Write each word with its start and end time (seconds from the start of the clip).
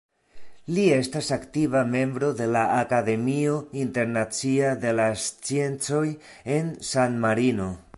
Li 0.77 0.85
estas 0.93 1.29
aktiva 1.35 1.83
membro 1.91 2.31
de 2.41 2.47
la 2.55 2.65
Akademio 2.79 3.61
Internacia 3.83 4.75
de 4.87 4.99
la 5.03 5.09
Sciencoj 5.27 6.05
en 6.59 6.75
San 6.95 7.25
Marino. 7.27 7.75